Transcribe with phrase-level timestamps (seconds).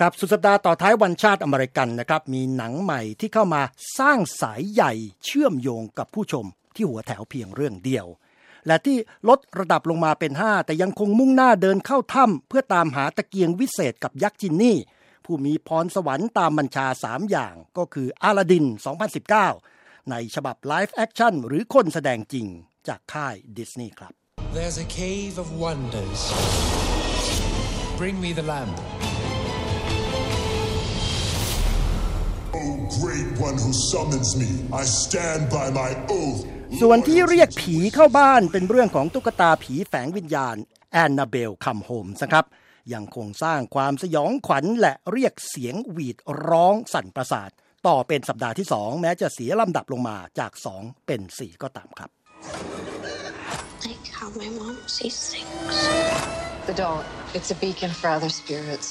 [0.00, 3.62] ครับสุดสัปดาห์ต่อท้ายวันชาติอเมริกันนะครับมีหนังใหม่ที่เข้ามา
[3.98, 4.92] สร้างสายใหญ่
[5.24, 8.06] เชื่อมโยงกับผู้ชมที่หัวแถวเพียงเรื่องเดียว
[8.66, 8.96] และที่
[9.28, 14.76] ลดระดับลงมาเป็น 5 แต่ยังคงมุ่งหน้าเดินเข้าถ้ำเพื่อตามหาตะเกียงวิเศษกับยักษ์จินนี่
[15.24, 18.64] ผู้มีพรสวรรค์ตามบัญชา 3 อย่างก็คืออาลาดิน
[19.38, 22.46] 2019 ในฉบับ live action หรือคนแสดงจริง
[22.88, 24.12] จากค่ายดิสนีย์ครับ
[24.56, 26.20] There's a cave of wonders.
[28.00, 28.76] Bring me the lamp.
[32.56, 32.58] O
[33.00, 36.40] great one who summons me, I stand by my oath.
[36.80, 40.56] ส่วนที่เรียกผีเข้าบ้านเป็นเรื่องของตุ๊กตาผีแฝงวิญญาณ
[40.92, 42.44] แอนนาเบลคัมโฮมส์นะครับ
[42.92, 46.16] ยังคงสร้างความสยองขวัญและเรียกเสียงหวีด
[46.48, 47.50] ร้องสั่นประสาท
[47.86, 52.10] ต่อเป็นสัปดาห์ที่ 2 แม้จะเสียลำดับลงมาจาก 2 เป็น 4 ก็ตามครับ
[53.86, 55.76] Like how my mom sees things.
[56.68, 57.00] The doll,
[57.36, 58.86] it's a beacon for other spirits.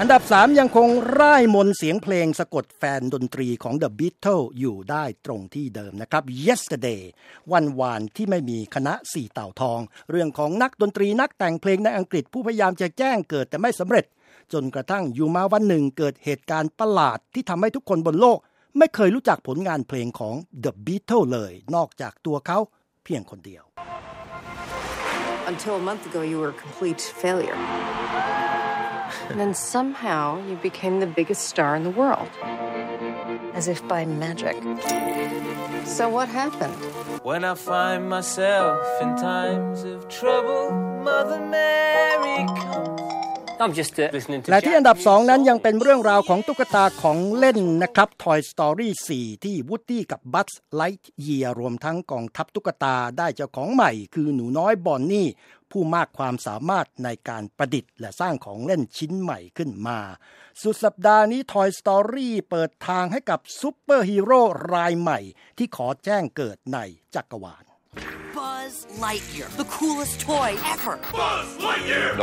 [0.00, 0.88] อันดับ 3 ยังคง
[1.20, 7.02] ร่ายมนเสียงเพลงสะกดแฟนดนตรีของ The Beatles อยู่ได้ตรงที่เดิมนะครับ Yesterday
[7.52, 9.80] วันวานที่ไม่มีคณะสี่เต่าทอง
[10.10, 14.04] เรื่องของนักดนตรีนักแต่งเพลงในอังกฤษผู้พยายามจะแจ้งเกิดแต่ไม่สำเร็จ
[14.52, 18.38] จนกระทั่งอยู่มาวันหนึ่งเกิดเหตุการณ์ประหลาดที่ทำให้ทุกคนบนโลก
[18.78, 22.58] ไม่เคยรู้จักผลงานเพลงของ The Beatles เลย นอกจากตัวเขา
[23.04, 23.64] เพียงคนเดียว
[25.52, 27.56] Until a month ago, you were a complete failure.
[29.28, 32.30] And then somehow you became the biggest star in the world.
[33.54, 34.56] As if by magic.
[35.86, 36.74] So what happened?
[37.22, 40.70] When I find myself in times of trouble,
[41.02, 43.00] Mother Mary comes.
[43.64, 55.26] I'm just uh, listening to และที่อันดับ Jack 2นั้นยังเป็นเรื่องราวของตุ๊กตาของเล่นนะครับ Toy Story 4 ที่วูดดี้กับบัสไลท์เยียรวมทั้งกองทัพตุ๊กตาได้เจ้าของใหม่ คือหนูน้อยบอนนี่
[55.70, 59.98] ผู้มากความสามารถในการประดิษฐ์ และสร้างของเล่นชิ้นใหม่ขึ้นมา
[60.62, 64.42] สุดสัปดาห์นี้ Toy Story เปิดทางให้กับซูเปอร์ฮีโร่
[64.74, 65.18] รายใหม่
[65.58, 66.78] ที่ขอแจ้งเกิดใน
[67.14, 67.64] จักรวาล
[68.36, 68.74] Buzz
[69.04, 70.98] Lightyear, the coolest toy ever.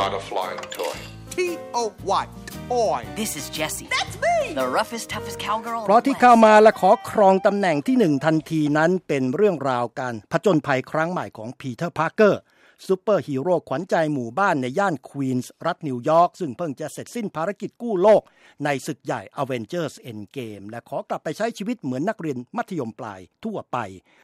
[0.02, 1.13] Not a flying toy.
[1.36, 1.42] T
[1.82, 1.84] O
[2.24, 2.26] Y
[2.70, 3.00] toy.
[3.20, 3.88] This is Jessie.
[3.96, 4.38] That's me.
[4.62, 5.82] The roughest, toughest cowgirl.
[5.86, 12.42] เพราะที่เข้ามาและขอครองตำแหน่งที่หนึ่งทันทีนั้นเป็นเรื่องราวการผจญภัยครั้งใหม่ของพีเตอร์พาร์เกอร์
[12.88, 18.22] ซูเปอร์ฮีโร่ขวัญใจหมู่บ้านในย่านควีนส์รัฐนิวยอร์กซึ่งเพิ่งจะเสร็จสิ้นภารกิจกู้โลก
[18.66, 23.78] ในศึกใหญ่ Avengers Endgame และขอกลับไปใช้ชีวิตเหมือนนักเรียนมัธยมปลายทั่วไป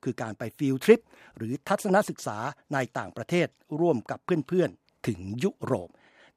[0.04, 1.04] คือการไป field trip
[1.38, 2.38] หรือทัศนศึกษา
[2.74, 3.48] ในต่างประเทศ
[3.80, 5.90] ร่วมกับเพื่อนๆ ถึงยุโรป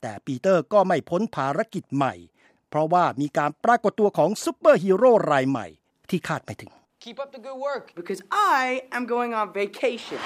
[0.02, 2.14] แต่ปีเตอร์ก็ไม่พ้นภารกิจใหม่
[2.68, 5.66] เพราะว่ามีการปรากฏตัวของซูเปอร์ฮีโร่รายใหม่
[6.10, 6.72] ที่คาดไม่ถึง
[7.06, 7.84] Keep up the good work.
[8.00, 8.62] Because I
[8.96, 10.18] am going on vacation.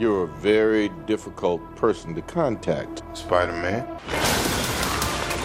[0.00, 2.94] You're a very difficult person to contact.
[3.24, 3.82] Spider Man?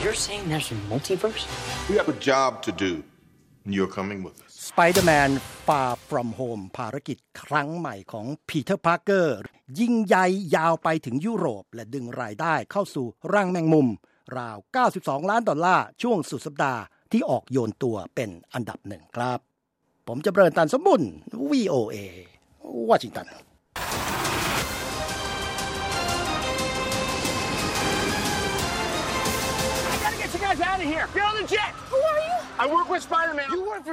[0.03, 1.43] You're saying there's a multiverse?
[1.89, 2.93] We have a job to do,
[3.63, 4.54] and you're coming with us.
[4.67, 5.31] Spider-Man
[5.65, 9.37] Far From Home ภารกิจครั้งใหม่ของพีเตอร์พาร์เกอร์
[9.79, 13.87] ยิ่งใหญ่ยาวไปถึงยุโรป และดึงรายได้เข้าสู่ร่างแมงมุม
[14.37, 14.57] ราว
[14.93, 16.81] 92 ล้านดอลลาร์ ช่วงสุดสัปดาห์
[17.11, 19.39] ที่ออกโยนตัวเป็นอันดับหนึ่งครับ
[20.07, 21.01] ผมจำเริญตันสมบุญ
[21.51, 21.95] VOA
[22.89, 23.27] วอชิงตัน